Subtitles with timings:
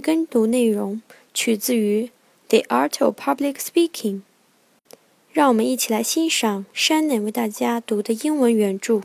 [0.00, 1.02] 跟读内容
[1.34, 2.04] 取自于《
[2.48, 4.14] The Art of Public Speaking》。
[5.32, 9.02] 让我们一起来欣赏 Shannon 为大家读的英文原着。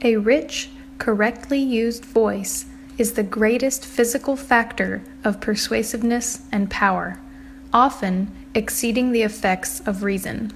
[0.00, 2.64] A rich, correctly used voice
[2.98, 7.16] is the greatest physical factor of persuasiveness and power,
[7.72, 10.50] often exceeding the effects of reason.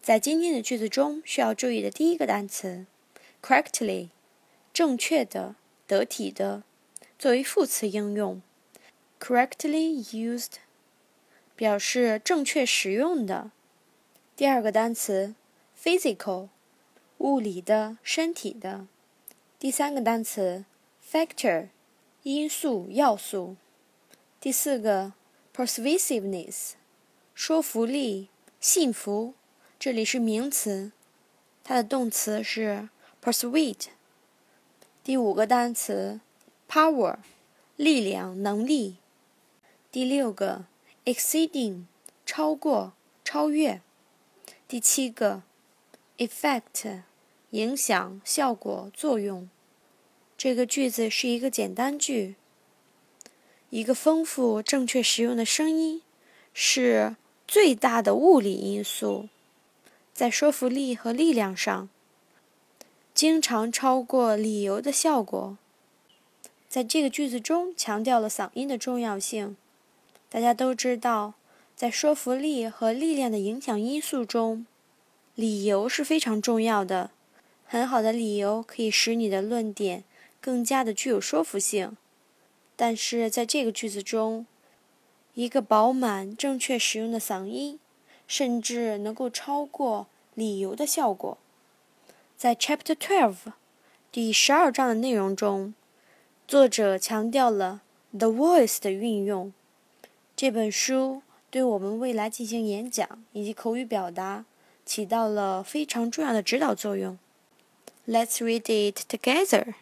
[0.00, 2.86] 在今天的句子中，需要注意的第一个单词，
[3.42, 4.08] correctly，
[4.74, 5.54] 正确的、
[5.86, 6.62] 得体的，
[7.19, 8.43] 作为副词应用
[9.19, 10.57] ，correctly used，
[11.55, 13.49] 表示正确使用的。
[14.35, 15.33] 第二个单词
[15.81, 16.49] ，physical，
[17.17, 18.85] 物理的、身体的。
[19.57, 20.65] 第三个单词
[21.11, 21.69] ，factor，
[22.21, 23.55] 因素、要素。
[24.39, 25.13] 第四个
[25.55, 26.73] ，persuasiveness，
[27.33, 29.33] 说服力、信服。
[29.79, 30.91] 这里是名词，
[31.63, 32.89] 它的动词是
[33.23, 33.87] persuade。
[35.03, 36.19] 第五个单词
[36.69, 37.17] ，power，
[37.75, 38.97] 力量、能力。
[39.91, 40.65] 第六个
[41.05, 41.85] ，exceeding，
[42.25, 43.81] 超过、超越。
[44.67, 45.43] 第七个
[46.17, 47.01] ，effect，
[47.51, 49.49] 影响、效果、作用。
[50.37, 52.35] 这个句子是一个简单句。
[53.69, 56.01] 一个丰富、正确使用的声音
[56.53, 57.15] 是
[57.47, 59.29] 最大的物理因素，
[60.13, 61.89] 在说服力和力量上，
[63.13, 65.57] 经常超过理由的效果。
[66.67, 69.55] 在这个句子中强调了嗓音的重要性。
[70.29, 71.33] 大家都知道。
[71.75, 74.65] 在说服力和力量的影响因素中，
[75.35, 77.11] 理由是非常重要的。
[77.67, 80.03] 很好的理由可以使你的论点
[80.41, 81.95] 更加的具有说服性。
[82.75, 84.47] 但是在这个句子中，
[85.35, 87.79] 一个饱满、正确使用的嗓音，
[88.27, 91.37] 甚至能够超过理由的效果。
[92.35, 93.53] 在 Chapter Twelve
[94.11, 95.75] 第十二章的内容中，
[96.46, 97.82] 作者强调了
[98.16, 99.52] the voice 的运用。
[100.36, 101.22] 这本书。
[101.52, 104.46] 对我们未来进行演讲以及口语表达
[104.86, 107.18] 起到了非常重要的指导作用。
[108.08, 109.74] Let's read it together.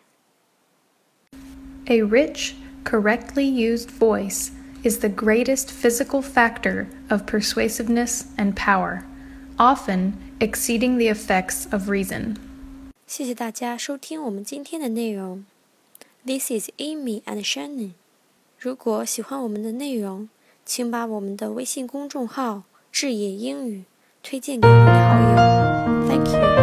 [1.86, 4.50] A rich, correctly used voice
[4.82, 9.04] is the greatest physical factor of persuasiveness and power,
[9.56, 12.34] often exceeding the effects of reason.
[13.06, 15.44] 谢谢大家收听我们今天的内容。
[16.27, 17.91] This is Amy and Shannon.
[18.57, 20.27] 如果喜欢我们的内容，
[20.65, 23.83] 请把我们的微信公众号“智野英语”
[24.23, 26.07] 推荐给你的好友。
[26.07, 26.54] Thank you.